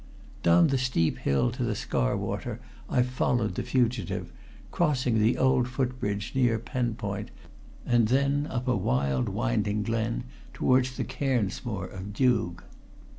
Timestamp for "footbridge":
5.67-6.31